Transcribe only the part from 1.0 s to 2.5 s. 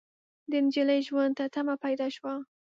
ژوند ته تمه پيدا شوه.